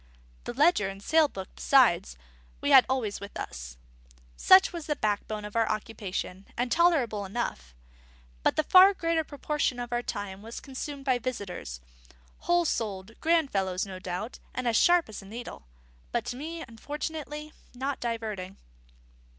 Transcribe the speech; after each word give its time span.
The 0.45 0.53
ledger 0.55 0.87
and 0.89 0.99
sale 0.99 1.27
book, 1.27 1.47
besides, 1.55 2.17
we 2.59 2.71
had 2.71 2.87
always 2.89 3.19
with 3.19 3.39
us. 3.39 3.77
Such 4.35 4.73
was 4.73 4.87
the 4.87 4.95
backbone 4.95 5.45
of 5.45 5.55
our 5.55 5.69
occupation, 5.69 6.47
and 6.57 6.71
tolerable 6.71 7.23
enough; 7.23 7.75
but 8.41 8.55
the 8.55 8.63
far 8.63 8.95
greater 8.95 9.23
proportion 9.23 9.79
of 9.79 9.93
our 9.93 10.01
time 10.01 10.41
was 10.41 10.59
consumed 10.59 11.05
by 11.05 11.19
visitors, 11.19 11.81
whole 12.39 12.65
souled, 12.65 13.11
grand 13.21 13.51
fellows 13.51 13.85
no 13.85 13.99
doubt, 13.99 14.39
and 14.55 14.67
as 14.67 14.75
sharp 14.75 15.07
as 15.07 15.21
a 15.21 15.25
needle, 15.27 15.67
but 16.11 16.25
to 16.25 16.35
me 16.35 16.63
unfortunately 16.67 17.53
not 17.75 17.99
diverting. 17.99 18.57